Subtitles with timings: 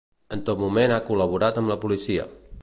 [0.37, 2.27] En tot moment ha col·laborat amb la policia.